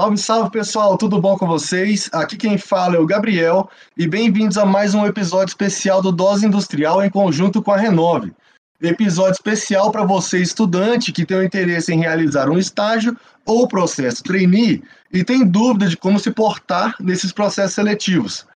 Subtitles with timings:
[0.00, 2.08] Salve, salve pessoal, tudo bom com vocês?
[2.10, 3.68] Aqui quem fala é o Gabriel
[3.98, 8.32] e bem-vindos a mais um episódio especial do Dose Industrial em conjunto com a Renove.
[8.80, 14.22] Episódio especial para você, estudante, que tem o interesse em realizar um estágio ou processo
[14.22, 18.46] trainee e tem dúvida de como se portar nesses processos seletivos.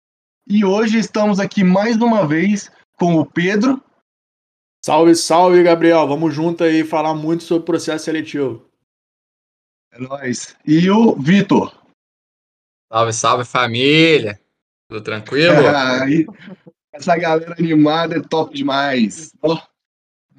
[0.48, 3.83] E hoje estamos aqui mais uma vez com o Pedro.
[4.83, 6.08] Salve, salve, Gabriel.
[6.08, 8.64] Vamos junto aí falar muito sobre processo seletivo.
[9.95, 10.57] É nóis.
[10.66, 11.73] E o Vitor.
[12.93, 14.41] Salve, salve família.
[14.89, 15.55] Tudo tranquilo?
[16.93, 19.33] essa galera animada é top demais.
[19.41, 19.61] Oh, o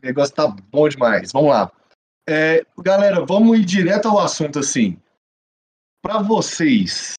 [0.04, 1.32] negócio tá bom demais.
[1.32, 1.72] Vamos lá.
[2.28, 4.98] É, galera, vamos ir direto ao assunto assim.
[6.02, 7.14] Para vocês,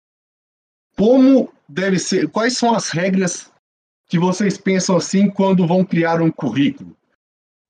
[0.96, 3.50] como deve ser, quais são as regras
[4.08, 6.94] que vocês pensam assim quando vão criar um currículo?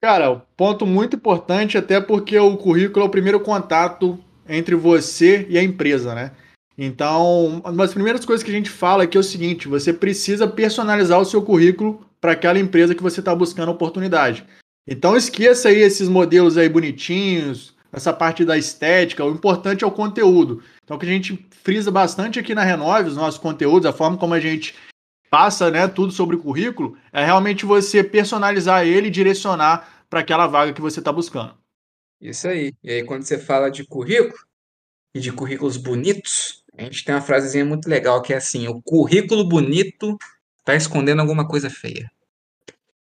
[0.02, 5.58] Cara, ponto muito importante, até porque o currículo é o primeiro contato entre você e
[5.58, 6.32] a empresa, né?
[6.78, 10.46] Então, uma das primeiras coisas que a gente fala aqui é o seguinte: você precisa
[10.46, 14.44] personalizar o seu currículo para aquela empresa que você está buscando oportunidade.
[14.86, 19.24] Então, esqueça aí esses modelos aí bonitinhos, essa parte da estética.
[19.24, 20.62] O importante é o conteúdo.
[20.84, 24.16] Então, o que a gente frisa bastante aqui na Renove, os nossos conteúdos, a forma
[24.16, 24.74] como a gente
[25.30, 30.46] passa né, tudo sobre o currículo, é realmente você personalizar ele e direcionar para aquela
[30.46, 31.54] vaga que você está buscando.
[32.20, 32.72] Isso aí.
[32.82, 34.38] E aí, quando você fala de currículo
[35.14, 38.80] e de currículos bonitos, a gente tem uma frasezinha muito legal que é assim: o
[38.82, 40.16] currículo bonito
[40.58, 42.10] está escondendo alguma coisa feia.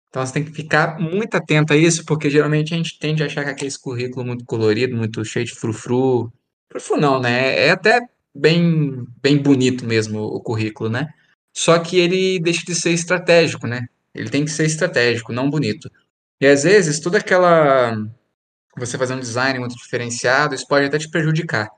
[0.08, 3.26] Então você tem que ficar muito atento a isso, porque geralmente a gente tende a
[3.26, 6.32] achar que aquele currículo muito colorido, muito cheio de frufru.
[6.70, 7.66] Frufru não, né?
[7.66, 8.00] É até
[8.34, 11.08] bem, bem bonito mesmo o currículo, né?
[11.54, 13.86] Só que ele deixa de ser estratégico, né?
[14.14, 15.90] Ele tem que ser estratégico, não bonito.
[16.40, 17.96] E às vezes toda aquela
[18.78, 21.68] você fazer um design muito diferenciado, isso pode até te prejudicar.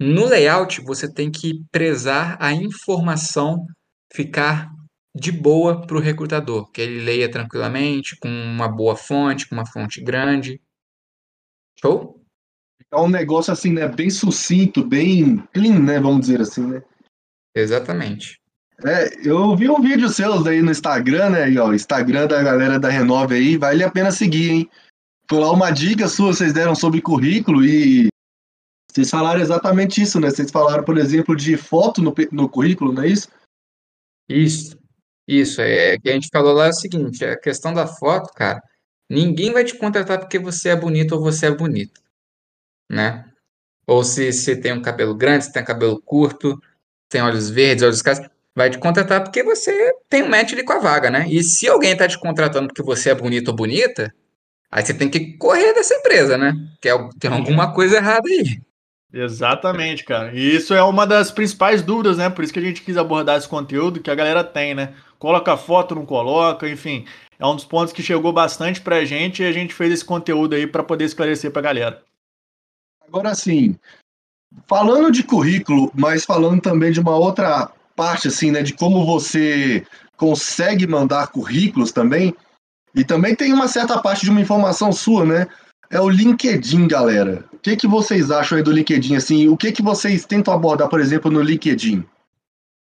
[0.00, 3.66] No layout, você tem que prezar a informação
[4.12, 4.72] ficar
[5.14, 9.66] de boa para o recrutador, que ele leia tranquilamente, com uma boa fonte, com uma
[9.66, 10.60] fonte grande.
[11.80, 12.20] Show?
[12.92, 13.86] É um negócio assim, né?
[13.88, 16.00] Bem sucinto, bem clean, né?
[16.00, 16.82] Vamos dizer assim, né?
[17.54, 18.40] Exatamente.
[18.84, 21.42] É, eu vi um vídeo seus aí no Instagram, né?
[21.44, 24.70] Aí, ó, Instagram da galera da Renove aí, vale a pena seguir, hein?
[25.30, 28.08] Foi lá uma dica sua, vocês deram sobre currículo e
[28.90, 30.28] vocês falaram exatamente isso, né?
[30.28, 33.28] Vocês falaram, por exemplo, de foto no, no currículo, não é isso?
[34.28, 34.76] Isso,
[35.28, 35.60] isso.
[35.60, 38.60] É, que a gente falou lá é o seguinte, a questão da foto, cara,
[39.08, 42.00] ninguém vai te contratar porque você é bonito ou você é bonito,
[42.90, 43.24] né?
[43.86, 46.60] Ou se você tem um cabelo grande, se tem um cabelo curto,
[47.08, 50.72] tem olhos verdes, olhos castanhos, vai te contratar porque você tem um match ali com
[50.72, 51.28] a vaga, né?
[51.28, 54.12] E se alguém tá te contratando porque você é bonito ou bonita,
[54.70, 56.54] Aí você tem que correr dessa empresa, né?
[56.80, 58.60] Que é, tem alguma coisa errada aí.
[59.12, 60.32] Exatamente, cara.
[60.32, 62.30] E isso é uma das principais dúvidas, né?
[62.30, 64.94] Por isso que a gente quis abordar esse conteúdo que a galera tem, né?
[65.18, 67.04] Coloca foto, não coloca, enfim.
[67.38, 70.54] É um dos pontos que chegou bastante pra gente e a gente fez esse conteúdo
[70.54, 72.02] aí para poder esclarecer pra galera.
[73.04, 73.76] Agora sim,
[74.68, 78.62] falando de currículo, mas falando também de uma outra parte, assim, né?
[78.62, 79.84] De como você
[80.16, 82.32] consegue mandar currículos também.
[82.94, 85.46] E também tem uma certa parte de uma informação sua, né?
[85.90, 87.44] É o LinkedIn, galera.
[87.52, 89.16] O que, que vocês acham aí do LinkedIn?
[89.16, 92.04] Assim, o que, que vocês tentam abordar, por exemplo, no LinkedIn?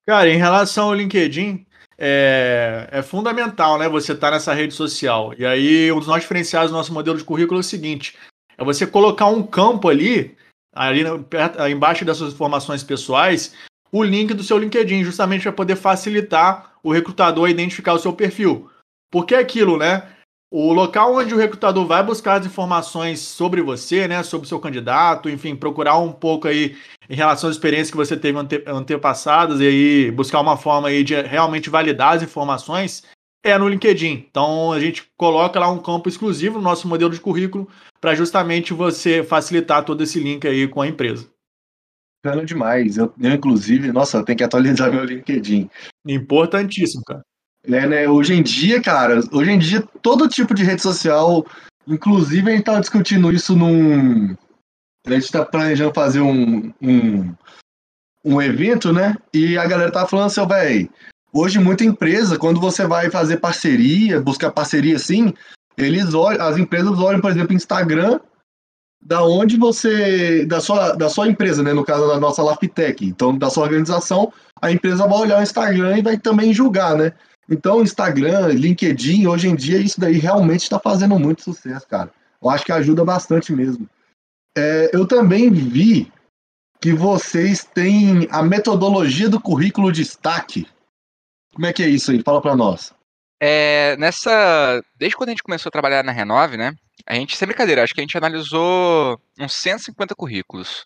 [0.07, 1.65] Cara, em relação ao LinkedIn,
[1.97, 3.87] é, é fundamental, né?
[3.87, 5.33] Você estar tá nessa rede social.
[5.37, 8.15] E aí, um dos nossos diferenciais do nosso modelo de currículo é o seguinte:
[8.57, 10.35] é você colocar um campo ali,
[10.73, 13.53] ali perto, embaixo das suas informações pessoais,
[13.91, 18.13] o link do seu LinkedIn, justamente para poder facilitar o recrutador a identificar o seu
[18.13, 18.69] perfil.
[19.11, 20.09] Porque é aquilo, né?
[20.51, 24.59] O local onde o recrutador vai buscar as informações sobre você, né, sobre o seu
[24.59, 26.77] candidato, enfim, procurar um pouco aí
[27.09, 31.03] em relação às experiências que você teve ante antepassadas e aí buscar uma forma aí
[31.03, 33.03] de realmente validar as informações
[33.43, 34.25] é no LinkedIn.
[34.29, 37.67] Então a gente coloca lá um campo exclusivo no nosso modelo de currículo
[37.99, 41.29] para justamente você facilitar todo esse link aí com a empresa.
[42.23, 42.97] Bacana demais.
[42.97, 45.69] Eu, eu, inclusive, nossa, eu tenho que atualizar meu LinkedIn.
[46.07, 47.23] Importantíssimo, cara.
[47.67, 48.09] É, né?
[48.09, 51.45] Hoje em dia, cara, hoje em dia, todo tipo de rede social,
[51.87, 54.35] inclusive a gente tá discutindo isso num.
[55.05, 57.33] A gente tá planejando fazer um, um,
[58.23, 59.15] um evento, né?
[59.33, 60.89] E a galera tá falando assim, velho,
[61.33, 65.33] hoje muita empresa, quando você vai fazer parceria, buscar parceria assim,
[65.77, 68.19] eles olham, as empresas olham, por exemplo, Instagram,
[69.03, 71.73] da onde você, da sua, da sua empresa, né?
[71.73, 75.97] No caso da nossa Laftec, então da sua organização, a empresa vai olhar o Instagram
[75.97, 77.13] e vai também julgar, né?
[77.49, 82.11] Então, Instagram, LinkedIn, hoje em dia, isso daí realmente está fazendo muito sucesso, cara.
[82.41, 83.87] Eu acho que ajuda bastante mesmo.
[84.57, 86.11] É, eu também vi
[86.81, 90.67] que vocês têm a metodologia do currículo destaque.
[91.53, 92.21] Como é que é isso aí?
[92.21, 92.93] Fala para nós.
[93.39, 94.83] É, nessa.
[94.97, 96.73] Desde quando a gente começou a trabalhar na Renove, né?
[97.05, 100.85] A gente, sem brincadeira, acho que a gente analisou uns 150 currículos.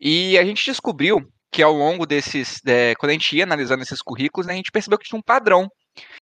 [0.00, 2.60] E a gente descobriu que ao longo desses.
[2.66, 5.22] É, quando a gente ia analisando esses currículos, né, a gente percebeu que tinha um
[5.22, 5.68] padrão.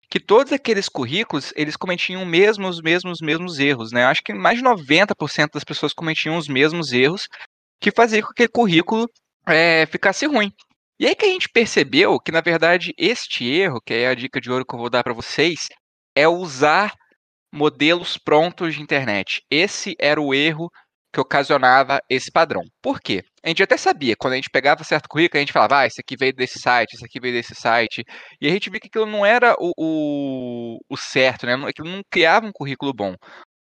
[0.09, 4.05] Que todos aqueles currículos, eles cometiam os mesmos, mesmos, mesmos erros, né?
[4.05, 7.27] Acho que mais de 90% das pessoas cometiam os mesmos erros
[7.81, 9.05] que fazia com que aquele currículo
[9.45, 10.49] é, ficasse ruim.
[10.99, 14.41] E aí que a gente percebeu que, na verdade, este erro, que é a dica
[14.41, 15.67] de ouro que eu vou dar para vocês,
[16.15, 16.93] é usar
[17.53, 19.43] modelos prontos de internet.
[19.49, 20.69] Esse era o erro
[21.17, 22.61] que ocasionava esse padrão.
[22.81, 23.23] Por quê?
[23.43, 25.99] A gente até sabia, quando a gente pegava certo currículo, a gente falava, ah, esse
[25.99, 28.03] aqui veio desse site, esse aqui veio desse site,
[28.39, 31.53] e a gente viu que aquilo não era o, o, o certo, né?
[31.67, 33.15] Aquilo não criava um currículo bom.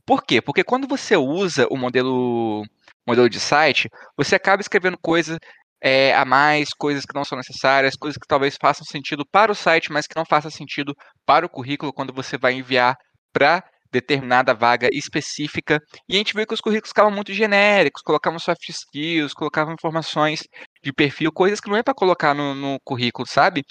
[0.05, 0.41] Por quê?
[0.41, 2.63] Porque quando você usa o modelo,
[3.07, 5.37] modelo de site, você acaba escrevendo coisas
[5.81, 9.55] é, a mais, coisas que não são necessárias, coisas que talvez façam sentido para o
[9.55, 10.93] site, mas que não façam sentido
[11.25, 12.95] para o currículo quando você vai enviar
[13.31, 15.79] para determinada vaga específica.
[16.09, 20.41] E a gente viu que os currículos ficavam muito genéricos, colocavam soft skills, colocavam informações
[20.83, 23.63] de perfil, coisas que não é para colocar no, no, currículo, sabe?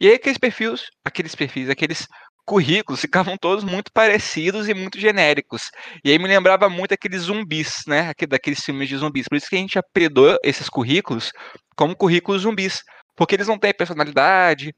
[0.00, 2.06] E aí aqueles perfis, aqueles perfis, aqueles
[2.46, 5.62] currículos ficavam todos muito parecidos e muito genéricos.
[6.04, 8.12] E aí me lembrava muito aqueles zumbis, né?
[8.28, 9.26] Daqueles filmes de zumbis.
[9.28, 11.32] Por isso que a gente apelidou esses currículos
[11.76, 12.82] como currículos zumbis.
[13.16, 14.72] Porque eles não têm personalidade,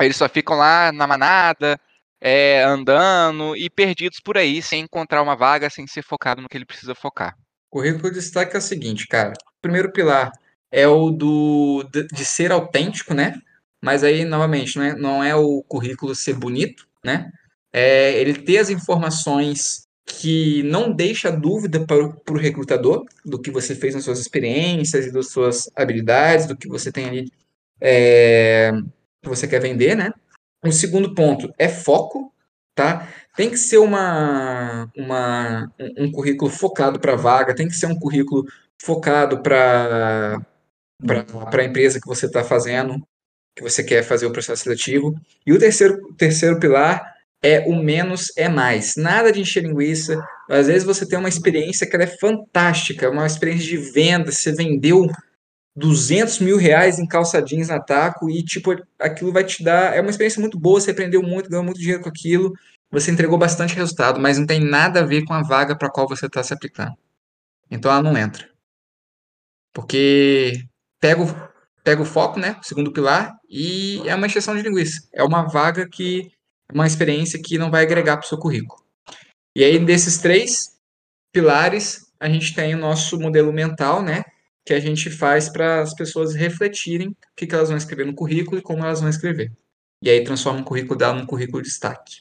[0.00, 1.78] eles só ficam lá na manada,
[2.20, 6.56] é, andando e perdidos por aí, sem encontrar uma vaga, sem ser focado no que
[6.56, 7.34] ele precisa focar.
[7.70, 9.32] O currículo de destaque é o seguinte, cara.
[9.32, 10.30] O primeiro pilar
[10.70, 13.40] é o do de, ser autêntico, né?
[13.82, 17.30] Mas aí, novamente, não é, não é o currículo ser bonito, né?
[17.72, 23.74] É ele ter as informações que não deixa dúvida para o recrutador do que você
[23.74, 27.32] fez nas suas experiências e das suas habilidades, do que você tem ali
[27.80, 28.72] é,
[29.22, 30.12] que você quer vender, né?
[30.64, 32.32] O segundo ponto é foco,
[32.74, 33.08] tá?
[33.36, 38.44] Tem que ser uma, uma, um currículo focado para vaga, tem que ser um currículo
[38.78, 40.38] focado para
[41.06, 42.96] a empresa que você está fazendo,
[43.56, 45.14] que você quer fazer o processo seletivo.
[45.46, 48.96] E o terceiro, terceiro pilar é o menos é mais.
[48.96, 50.22] Nada de encher linguiça.
[50.48, 55.06] Às vezes você tem uma experiência que é fantástica, uma experiência de venda, você vendeu
[55.76, 59.96] 200 mil reais em calça jeans na taco e, tipo, aquilo vai te dar...
[59.96, 62.52] É uma experiência muito boa, você aprendeu muito, ganhou muito dinheiro com aquilo,
[62.90, 66.08] você entregou bastante resultado, mas não tem nada a ver com a vaga para qual
[66.08, 66.96] você está se aplicando.
[67.70, 68.48] Então ela não entra.
[69.72, 70.64] Porque
[71.00, 71.50] pega o,
[71.84, 72.56] pega o foco, né?
[72.60, 75.08] O segundo pilar, e é uma exceção de linguiça.
[75.12, 76.32] É uma vaga que.
[76.68, 78.80] é uma experiência que não vai agregar para o seu currículo.
[79.56, 80.76] E aí, desses três
[81.32, 84.24] pilares, a gente tem o nosso modelo mental, né?
[84.64, 88.14] Que a gente faz para as pessoas refletirem o que, que elas vão escrever no
[88.14, 89.52] currículo e como elas vão escrever.
[90.02, 92.20] E aí transforma o currículo dela num currículo de destaque.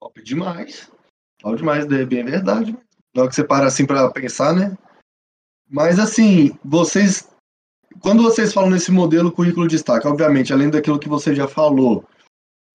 [0.00, 0.90] Top demais.
[1.40, 2.76] Top demais, é bem verdade.
[3.14, 4.76] Na hora que você para assim para pensar, né?
[5.68, 7.28] Mas assim, vocês
[8.00, 12.04] quando vocês falam nesse modelo currículo de destaque, obviamente, além daquilo que você já falou,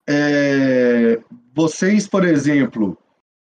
[0.08, 1.22] é,
[1.54, 2.98] vocês, por exemplo,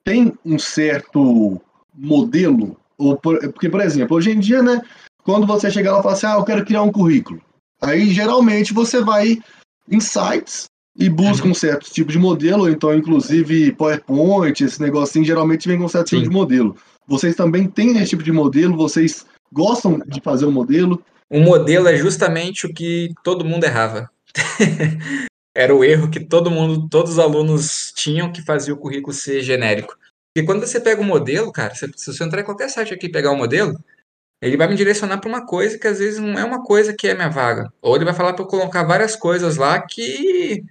[0.05, 1.61] têm um certo
[1.93, 2.79] modelo?
[2.97, 4.81] Ou por, porque, por exemplo, hoje em dia, né,
[5.27, 7.43] quando você chega lá e fala assim, ah, eu quero criar um currículo.
[7.83, 9.39] Aí, geralmente, você vai
[9.91, 10.67] em sites
[10.97, 11.51] e busca uhum.
[11.51, 16.11] um certo tipo de modelo, então, inclusive, PowerPoint, esse negocinho, geralmente vem com um certo
[16.11, 16.19] Sim.
[16.19, 16.77] tipo de modelo.
[17.09, 18.77] Vocês também têm esse tipo de modelo?
[18.77, 21.03] Vocês gostam de fazer um modelo?
[21.29, 24.09] O modelo é justamente o que todo mundo errava.
[25.57, 29.43] Era o erro que todo mundo, todos os alunos tinham que fazia o currículo ser
[29.43, 29.97] genérico.
[30.37, 33.13] E quando você pega o modelo, cara, se você entrar em qualquer site aqui e
[33.13, 33.75] pegar o modelo,
[34.41, 37.09] ele vai me direcionar para uma coisa que às vezes não é uma coisa que
[37.09, 37.73] é minha vaga.
[37.81, 40.63] Ou ele vai falar para eu colocar várias coisas lá que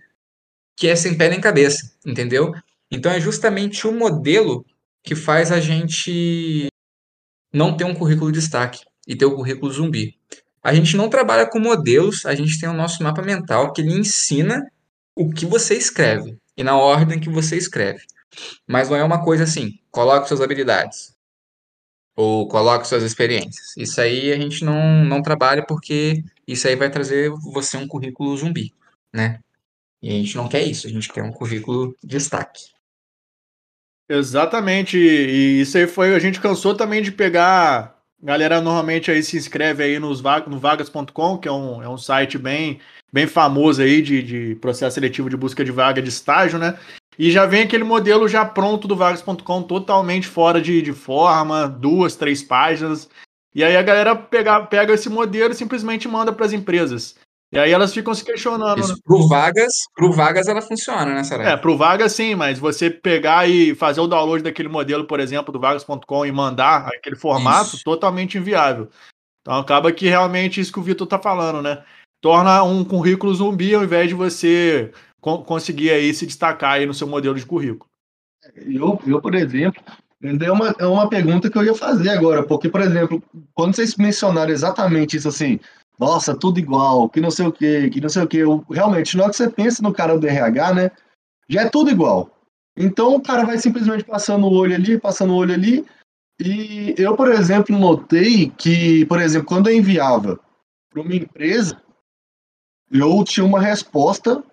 [0.78, 2.54] que é sem pé nem cabeça, entendeu?
[2.92, 4.66] Então é justamente o modelo
[5.02, 6.68] que faz a gente
[7.54, 10.18] não ter um currículo de destaque e ter o currículo zumbi.
[10.62, 13.94] A gente não trabalha com modelos, a gente tem o nosso mapa mental que ele
[13.94, 14.70] ensina
[15.16, 18.04] o que você escreve e na ordem que você escreve.
[18.68, 21.15] Mas não é uma coisa assim, coloque suas habilidades
[22.16, 23.76] ou coloque suas experiências.
[23.78, 28.36] Isso aí a gente não, não trabalha porque isso aí vai trazer você um currículo
[28.38, 28.74] zumbi,
[29.14, 29.40] né?
[30.02, 32.74] E a gente não quer isso, a gente quer um currículo de destaque.
[34.08, 37.96] Exatamente, e isso aí foi, a gente cansou também de pegar
[38.26, 42.40] Galera normalmente aí se inscreve aí nos, no vagas.com, que é um, é um site
[42.40, 42.80] bem,
[43.14, 46.76] bem famoso aí de, de processo seletivo de busca de vaga de estágio, né?
[47.18, 52.16] E já vem aquele modelo já pronto do vagas.com, totalmente fora de, de forma, duas,
[52.16, 53.10] três páginas.
[53.54, 57.16] E aí a galera pega, pega esse modelo e simplesmente manda para as empresas.
[57.54, 58.80] E aí elas ficam se questionando.
[58.80, 59.00] Isso né?
[59.06, 61.58] pro Vagas, pro Vagas ela funciona, né, É, Sarah?
[61.58, 65.60] pro Vaga sim, mas você pegar e fazer o download daquele modelo, por exemplo, do
[65.60, 67.84] vagas.com e mandar aquele formato, Isso.
[67.86, 68.90] totalmente inviável.
[69.42, 71.84] Então acaba que realmente isso que o Vitor tá falando, né?
[72.20, 74.92] Torna um currículo zumbi ao invés de você
[75.46, 77.90] conseguir aí se destacar aí no seu modelo de currículo.
[78.56, 79.82] Eu, eu, por exemplo,
[80.22, 83.22] é uma, é uma pergunta que eu ia fazer agora, porque, por exemplo,
[83.54, 85.60] quando vocês mencionaram exatamente isso assim,
[86.00, 89.24] nossa, tudo igual, que não sei o que, que não sei o que, realmente, na
[89.24, 90.92] hora que você pensa no cara do RH, né,
[91.50, 92.30] já é tudo igual.
[92.78, 95.86] Então o cara vai simplesmente passando o olho ali, passando o olho ali,
[96.40, 100.40] e eu, por exemplo, notei que, por exemplo, quando eu enviava
[100.92, 101.82] para uma empresa,
[102.92, 104.44] eu tinha uma resposta,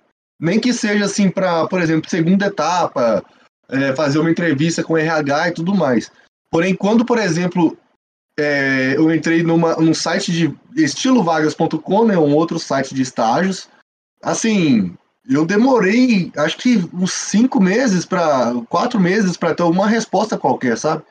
[0.42, 3.24] nem que seja assim para, por exemplo, segunda etapa,
[3.68, 6.10] é, fazer uma entrevista com RH e tudo mais.
[6.50, 7.78] Porém, quando, por exemplo,
[8.36, 13.68] é, eu entrei numa, num site de estilovagas.com, né, um outro site de estágios,
[14.20, 14.96] assim,
[15.30, 20.76] eu demorei, acho que uns cinco meses para quatro meses para ter uma resposta qualquer,
[20.76, 21.04] sabe?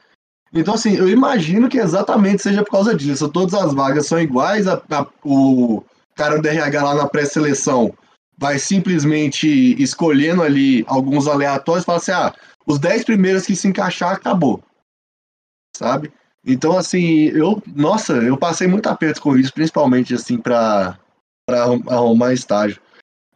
[0.54, 3.30] Então, assim, eu imagino que exatamente seja por causa disso.
[3.30, 5.82] Todas as vagas são iguais, a- a- o
[6.16, 7.94] cara do RH lá na pré-seleção
[8.42, 9.48] vai simplesmente
[9.80, 12.34] escolhendo ali alguns aleatórios fala assim: ah,
[12.66, 14.64] os 10 primeiros que se encaixar, acabou.
[15.78, 16.12] Sabe?
[16.44, 20.98] Então, assim, eu, nossa, eu passei muito aperto com isso, principalmente assim, para
[21.88, 22.82] arrumar estágio.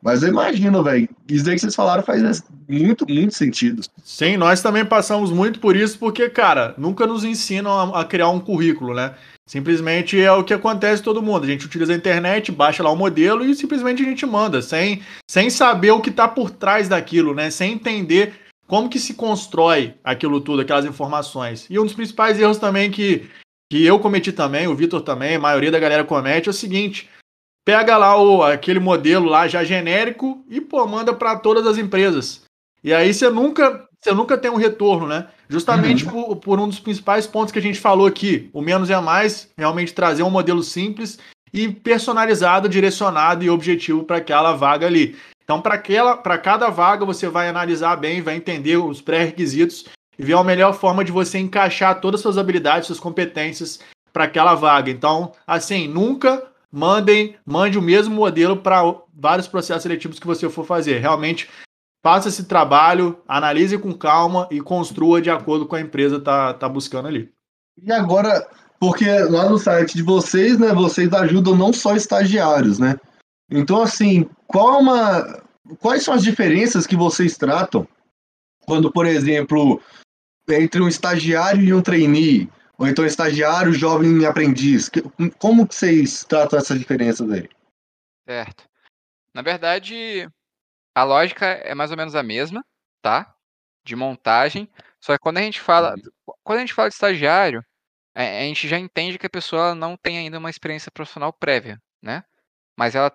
[0.01, 3.83] Mas eu imagino, velho, isso aí que vocês falaram faz muito, muito sentido.
[4.03, 8.29] Sim, nós também passamos muito por isso, porque, cara, nunca nos ensinam a, a criar
[8.29, 9.15] um currículo, né?
[9.47, 11.43] Simplesmente é o que acontece todo mundo.
[11.43, 15.03] A gente utiliza a internet, baixa lá o modelo e simplesmente a gente manda, sem,
[15.29, 17.51] sem saber o que está por trás daquilo, né?
[17.51, 18.33] Sem entender
[18.67, 21.67] como que se constrói aquilo tudo, aquelas informações.
[21.69, 23.29] E um dos principais erros também que,
[23.71, 27.07] que eu cometi também, o Vitor também, a maioria da galera comete, é o seguinte:
[27.63, 32.43] pega lá o, aquele modelo lá já genérico e pô, manda para todas as empresas.
[32.83, 35.27] E aí você nunca, você nunca tem um retorno, né?
[35.49, 39.01] Justamente por, por um dos principais pontos que a gente falou aqui, o menos é
[39.01, 41.17] mais, realmente trazer um modelo simples
[41.51, 45.15] e personalizado, direcionado e objetivo para aquela vaga ali.
[45.43, 49.85] Então, para aquela, para cada vaga, você vai analisar bem, vai entender os pré-requisitos
[50.19, 53.79] e ver a melhor forma de você encaixar todas as suas habilidades, suas competências
[54.13, 54.91] para aquela vaga.
[54.91, 58.83] Então, assim, nunca mandem, mande o mesmo modelo para
[59.15, 60.99] vários processos seletivos que você for fazer.
[60.99, 61.49] Realmente,
[62.05, 66.69] faça esse trabalho, analise com calma e construa de acordo com a empresa tá, tá
[66.69, 67.33] buscando ali.
[67.81, 68.47] E agora,
[68.79, 72.95] porque lá no site de vocês, né, vocês ajudam não só estagiários, né?
[73.49, 75.43] Então, assim, qual é uma,
[75.79, 77.87] quais são as diferenças que vocês tratam
[78.67, 79.81] quando, por exemplo,
[80.47, 82.47] entre um estagiário e um trainee,
[82.77, 84.91] ou então estagiário, jovem aprendiz?
[85.39, 87.49] Como que vocês tratam essas diferenças aí?
[88.27, 88.63] Certo.
[89.33, 90.29] Na verdade,
[90.95, 92.63] a lógica é mais ou menos a mesma,
[93.03, 93.35] tá?
[93.85, 94.69] De montagem.
[95.01, 95.95] Só que quando a gente fala,
[96.43, 97.61] quando a gente fala de estagiário,
[98.15, 101.79] a, a gente já entende que a pessoa não tem ainda uma experiência profissional prévia,
[102.03, 102.23] né?
[102.77, 103.11] Mas ela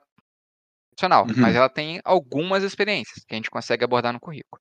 [0.97, 1.35] profissional, Uhum.
[1.39, 4.61] mas ela tem algumas experiências que a gente consegue abordar no currículo.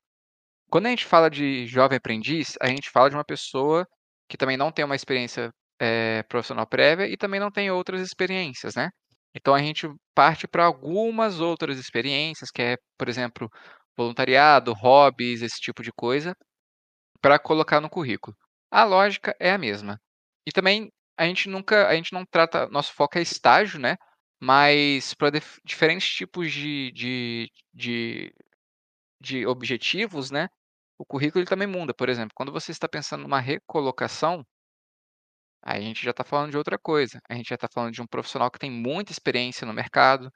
[0.72, 3.88] Quando a gente fala de jovem aprendiz, a gente fala de uma pessoa
[4.30, 8.76] que também não tem uma experiência eh, profissional prévia e também não tem outras experiências,
[8.76, 8.90] né?
[9.36, 13.50] Então a gente parte para algumas outras experiências, que é, por exemplo,
[13.98, 16.36] voluntariado, hobbies, esse tipo de coisa,
[17.22, 18.36] para colocar no currículo.
[18.72, 20.00] A lógica é a mesma.
[20.48, 23.98] E também a gente nunca, a gente não trata, nosso foco é estágio, né?
[24.42, 25.32] Mas para
[25.66, 28.34] diferentes tipos de, de, de,
[29.22, 30.48] de objetivos, né?
[30.98, 31.94] O currículo ele também muda.
[31.94, 34.46] Por exemplo, quando você está pensando numa recolocação,
[35.62, 37.20] aí a gente já está falando de outra coisa.
[37.30, 40.32] A gente já está falando de um profissional que tem muita experiência no mercado,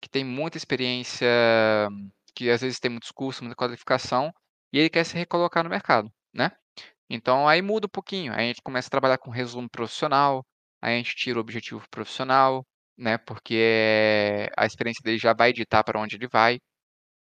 [0.00, 1.26] que tem muita experiência,
[2.34, 4.32] que às vezes tem muitos cursos, muita qualificação,
[4.72, 6.50] e ele quer se recolocar no mercado, né?
[7.10, 8.32] Então aí muda um pouquinho.
[8.32, 10.44] Aí a gente começa a trabalhar com resumo profissional,
[10.82, 13.18] aí a gente tira o objetivo profissional, né?
[13.18, 16.58] Porque a experiência dele já vai ditar para onde ele vai.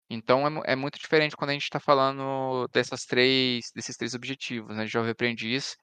[0.10, 4.76] Então é, é muito diferente quando a gente está falando dessas três, desses três objetivos,
[4.76, 4.86] né?
[4.88, 5.76] Jovem aprendiz,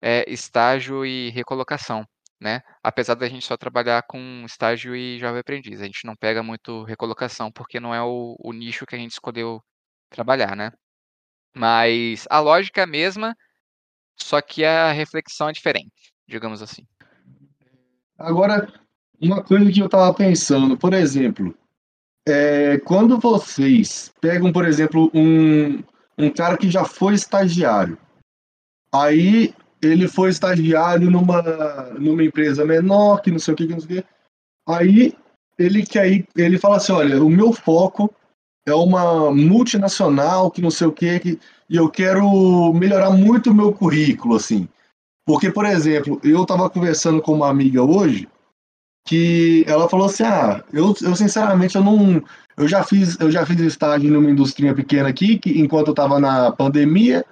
[0.00, 2.04] é, estágio e recolocação,
[2.40, 2.62] né?
[2.82, 6.84] Apesar da gente só trabalhar com estágio e jovem aprendiz, a gente não pega muito
[6.84, 9.62] recolocação porque não é o, o nicho que a gente escolheu
[10.10, 10.72] trabalhar, né?
[11.54, 13.34] Mas a lógica é a mesma,
[14.16, 16.86] só que a reflexão é diferente, digamos assim.
[18.16, 18.72] Agora,
[19.20, 21.54] uma coisa que eu tava pensando, por exemplo,
[22.26, 25.82] é, quando vocês pegam, por exemplo, um,
[26.16, 27.98] um cara que já foi estagiário,
[28.92, 31.42] aí ele foi estagiário numa,
[31.98, 34.08] numa empresa menor, que não sei o que, que não sei o que.
[34.68, 35.14] Aí
[35.58, 38.12] ele quer ele fala assim, olha, o meu foco
[38.66, 43.54] é uma multinacional que não sei o que, que e eu quero melhorar muito o
[43.54, 44.68] meu currículo, assim.
[45.26, 48.26] Porque, por exemplo, eu estava conversando com uma amiga hoje
[49.06, 52.22] que ela falou assim, ah, eu, eu sinceramente eu não,
[52.56, 56.18] eu já fiz, eu já fiz estágio numa indústria pequena aqui, que enquanto eu estava
[56.18, 57.24] na pandemia,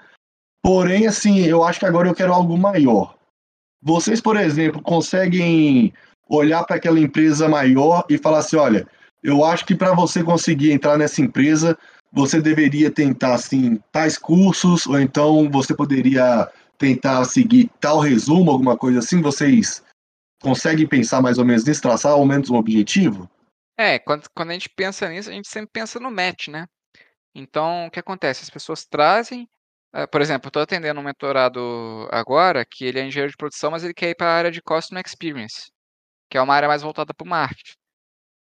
[0.62, 3.16] porém, assim, eu acho que agora eu quero algo maior.
[3.82, 5.92] Vocês, por exemplo, conseguem
[6.28, 8.86] olhar para aquela empresa maior e falar assim, olha,
[9.22, 11.78] eu acho que para você conseguir entrar nessa empresa,
[12.12, 18.76] você deveria tentar assim tais cursos ou então você poderia tentar seguir tal resumo, alguma
[18.76, 19.20] coisa assim.
[19.20, 19.82] Vocês
[20.40, 23.28] conseguem pensar mais ou menos nisso, traçar ao menos um objetivo?
[23.78, 26.66] É, quando, quando a gente pensa nisso, a gente sempre pensa no match, né?
[27.34, 28.42] Então, o que acontece?
[28.42, 29.46] As pessoas trazem,
[30.10, 33.84] por exemplo, eu estou atendendo um mentorado agora que ele é engenheiro de produção, mas
[33.84, 35.70] ele quer ir para a área de Customer Experience,
[36.30, 37.74] que é uma área mais voltada para o marketing.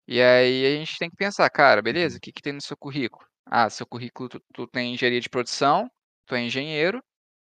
[0.08, 2.76] E aí a gente tem que pensar, cara, beleza, o que, que tem no seu
[2.76, 3.24] currículo?
[3.46, 5.88] Ah, seu currículo, tu, tu tem engenharia de produção,
[6.26, 7.02] tu é engenheiro,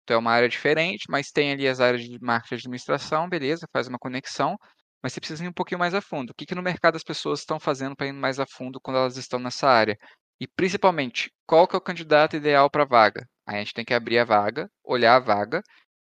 [0.06, 3.68] tu é uma área diferente, mas tem ali as áreas de marketing e administração, beleza,
[3.74, 4.58] faz uma conexão,
[5.04, 6.32] mas você precisa ir um pouquinho mais a fundo.
[6.32, 8.98] O que, que no mercado as pessoas estão fazendo para ir mais a fundo quando
[8.98, 9.98] elas estão nessa área?
[10.40, 13.28] E principalmente, qual que é o candidato ideal para a vaga?
[13.46, 15.62] A gente tem que abrir a vaga, olhar a vaga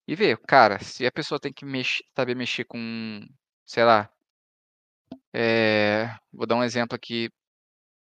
[0.07, 3.21] e ver, cara, se a pessoa tem que mexer, saber mexer com,
[3.65, 4.09] sei lá,
[5.33, 7.29] é, vou dar um exemplo aqui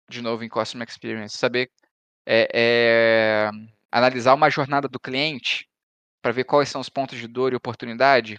[0.09, 1.71] de novo em Customer Experience, saber
[2.27, 3.51] é, é,
[3.91, 5.69] analisar uma jornada do cliente
[6.23, 8.39] para ver quais são os pontos de dor e oportunidade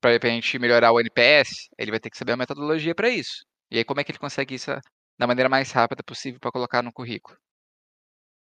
[0.00, 3.44] para a gente melhorar o NPS, ele vai ter que saber a metodologia para isso.
[3.70, 4.72] E aí, como é que ele consegue isso
[5.18, 7.36] da maneira mais rápida possível para colocar no currículo?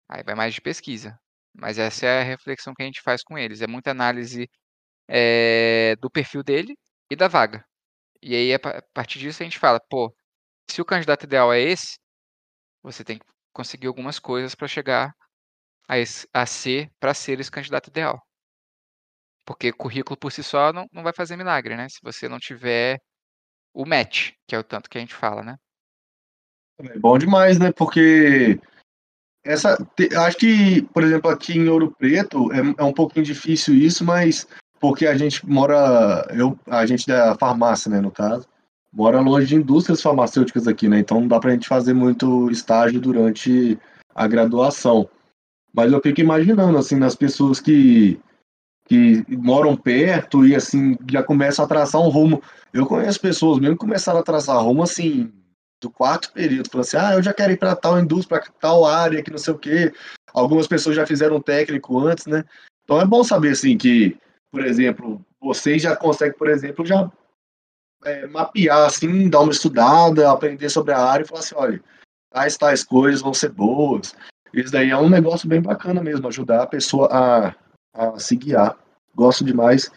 [0.08, 1.18] Aí vai mais de pesquisa.
[1.54, 3.62] Mas essa é a reflexão que a gente faz com eles.
[3.62, 4.48] É muita análise
[5.08, 6.76] é, do perfil dele
[7.10, 7.64] e da vaga.
[8.22, 8.60] E aí, a
[8.94, 10.14] partir disso, a gente fala, pô,
[10.70, 11.98] se o candidato ideal é esse,
[12.82, 15.12] você tem que conseguir algumas coisas para chegar
[15.88, 18.20] a, esse, a ser, para ser esse candidato ideal.
[19.46, 21.88] Porque currículo por si só não, não vai fazer milagre, né?
[21.88, 22.98] Se você não tiver
[23.74, 25.56] o match, que é o tanto que a gente fala, né?
[26.78, 27.72] É bom demais, né?
[27.72, 28.60] Porque
[29.44, 29.78] essa,
[30.26, 34.46] acho que, por exemplo, aqui em Ouro Preto é, é um pouquinho difícil isso, mas
[34.80, 38.46] porque a gente mora, eu, a gente da farmácia, né, no caso,
[38.92, 40.98] mora longe de indústrias farmacêuticas aqui, né?
[40.98, 43.78] Então não dá pra gente fazer muito estágio durante
[44.14, 45.08] a graduação.
[45.72, 48.18] Mas eu fico imaginando, assim, nas pessoas que,
[48.86, 52.42] que moram perto e, assim, já começam a traçar um rumo.
[52.72, 55.30] Eu conheço pessoas mesmo que começaram a traçar rumo, assim,
[55.80, 56.70] do quarto período.
[56.70, 59.38] Falando assim, ah, eu já quero ir para tal indústria, para tal área, que não
[59.38, 59.92] sei o quê.
[60.32, 62.44] Algumas pessoas já fizeram técnico antes, né?
[62.84, 64.16] Então é bom saber, assim, que,
[64.50, 67.10] por exemplo, vocês já conseguem, por exemplo, já
[68.04, 71.82] é, mapear, assim, dar uma estudada, aprender sobre a área e falar assim, olha,
[72.30, 74.14] tais, tais coisas vão ser boas.
[74.52, 77.54] Isso daí é um negócio bem bacana mesmo, ajudar a pessoa a,
[77.92, 78.76] a se guiar.
[79.14, 79.90] Gosto demais,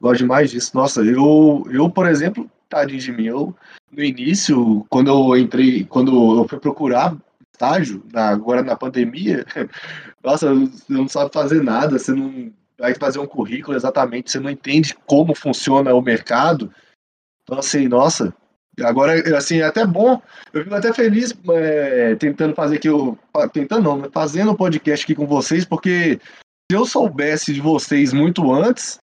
[0.00, 0.70] gosto demais disso.
[0.74, 3.54] Nossa, eu, eu por exemplo, tadinho de mim, eu,
[3.92, 7.16] no início, quando eu entrei, quando eu fui procurar
[7.52, 9.44] estágio, na, agora na pandemia,
[10.24, 14.48] nossa, você não sabe fazer nada, você não vai fazer um currículo exatamente, você não
[14.48, 16.72] entende como funciona o mercado,
[17.42, 18.32] então, assim, nossa,
[18.80, 23.18] agora, assim, é até bom, eu fico até feliz é, tentando fazer aqui, o,
[23.52, 26.18] tentando não, fazendo o um podcast aqui com vocês, porque
[26.70, 28.98] se eu soubesse de vocês muito antes,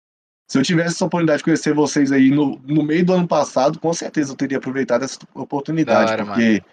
[0.47, 3.81] se eu tivesse essa oportunidade de conhecer vocês aí no, no meio do ano passado,
[3.81, 6.65] com certeza eu teria aproveitado essa oportunidade, hora, porque, mano.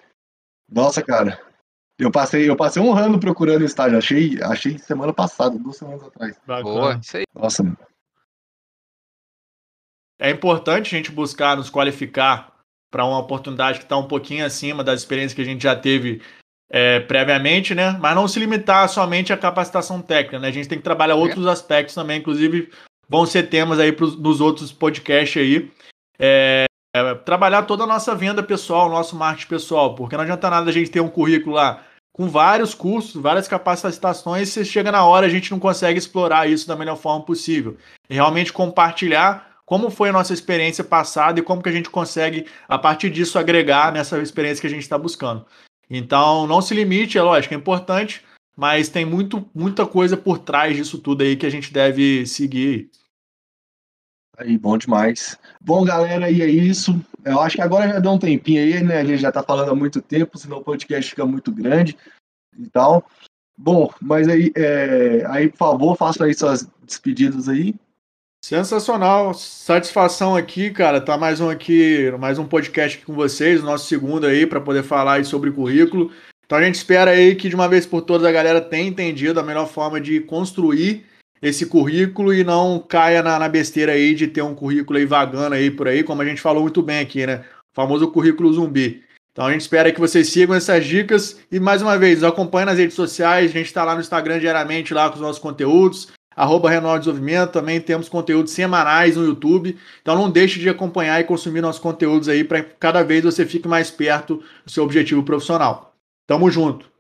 [0.69, 1.41] nossa, cara,
[1.97, 6.35] eu passei, eu passei um ano procurando estágio, achei, achei semana passada, duas semanas atrás.
[6.45, 7.23] Boa, isso aí.
[7.33, 7.77] Nossa, mano.
[10.19, 12.51] É importante a gente buscar nos qualificar
[12.91, 16.21] para uma oportunidade que está um pouquinho acima das experiências que a gente já teve
[16.69, 17.97] é, previamente, né?
[17.99, 20.49] Mas não se limitar somente à capacitação técnica, né?
[20.49, 21.17] A gente tem que trabalhar é.
[21.17, 22.69] outros aspectos também, inclusive
[23.11, 25.69] vão ser temas aí pros, nos outros podcasts aí.
[26.17, 26.63] É,
[26.95, 30.73] é, trabalhar toda a nossa venda pessoal, nosso marketing pessoal, porque não adianta nada a
[30.73, 35.29] gente ter um currículo lá com vários cursos, várias capacitações, se chega na hora a
[35.29, 37.75] gente não consegue explorar isso da melhor forma possível.
[38.09, 42.45] E realmente compartilhar como foi a nossa experiência passada e como que a gente consegue,
[42.67, 45.45] a partir disso, agregar nessa experiência que a gente está buscando.
[45.89, 48.21] Então, não se limite, é lógico, é importante,
[48.55, 52.89] mas tem muito, muita coisa por trás disso tudo aí que a gente deve seguir.
[54.41, 55.37] Aí, bom demais.
[55.61, 56.99] Bom, galera, e é isso.
[57.23, 58.97] Eu acho que agora já deu um tempinho aí, né?
[58.97, 61.95] A gente já está falando há muito tempo, senão o podcast fica muito grande
[62.57, 63.05] e tal.
[63.55, 67.75] Bom, mas aí, é, aí por favor, faça aí suas despedidas aí.
[68.43, 70.99] Sensacional, satisfação aqui, cara.
[70.99, 74.81] Tá mais um aqui, mais um podcast aqui com vocês, nosso segundo aí para poder
[74.81, 76.11] falar sobre currículo.
[76.43, 79.39] Então a gente espera aí que de uma vez por todas a galera tenha entendido
[79.39, 81.05] a melhor forma de construir
[81.41, 85.55] esse currículo e não caia na, na besteira aí de ter um currículo aí vagando
[85.55, 87.43] aí por aí, como a gente falou muito bem aqui, né?
[87.71, 89.03] O famoso currículo zumbi.
[89.31, 92.77] Então a gente espera que vocês sigam essas dicas e mais uma vez, acompanhe nas
[92.77, 96.69] redes sociais, a gente está lá no Instagram diariamente lá com os nossos conteúdos, arroba
[96.69, 101.81] Desenvolvimento, também temos conteúdos semanais no YouTube, então não deixe de acompanhar e consumir nossos
[101.81, 105.95] conteúdos aí para cada vez você fique mais perto do seu objetivo profissional.
[106.27, 106.91] Tamo junto!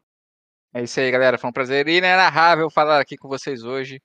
[0.73, 4.01] É isso aí, galera, foi um prazer inenarrável falar aqui com vocês hoje.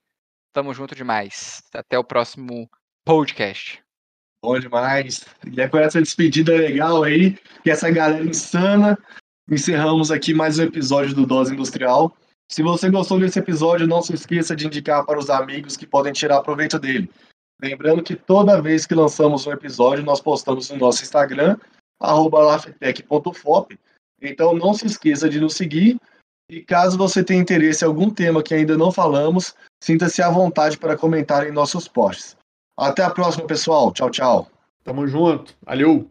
[0.57, 1.63] Tamo junto demais.
[1.75, 2.67] Até o próximo
[3.05, 3.83] podcast.
[4.43, 5.27] Bom demais.
[5.55, 8.97] E é com essa despedida legal aí, que essa galera insana,
[9.51, 12.11] encerramos aqui mais um episódio do Dose Industrial.
[12.51, 16.15] Se você gostou desse episódio, não se esqueça de indicar para os amigos que podem
[16.15, 17.11] tirar proveito dele.
[17.61, 21.59] Lembrando que toda vez que lançamos um episódio, nós postamos no nosso Instagram,
[22.01, 23.79] lafetec.fop.
[24.23, 26.01] Então não se esqueça de nos seguir.
[26.49, 30.79] E caso você tenha interesse em algum tema que ainda não falamos, sinta-se à vontade
[30.79, 32.37] para comentar em nossos posts.
[32.79, 33.93] Até a próxima, pessoal.
[33.93, 34.51] Tchau, tchau.
[34.85, 35.57] Tamo junto.
[35.65, 36.09] Valeu.